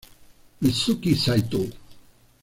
[0.61, 1.61] Mitsuki Saitō